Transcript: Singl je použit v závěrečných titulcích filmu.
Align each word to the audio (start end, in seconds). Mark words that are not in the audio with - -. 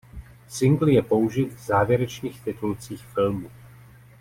Singl 0.47 0.89
je 0.89 1.01
použit 1.01 1.53
v 1.53 1.65
závěrečných 1.65 2.41
titulcích 2.43 3.03
filmu. 3.05 3.51